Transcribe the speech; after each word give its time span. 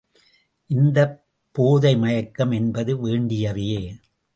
இந்த 0.69 0.99
போதை 1.55 1.97
மயக்கம் 1.97 2.51
என்பது 2.51 3.07
வேண்டியவையே. 3.07 3.81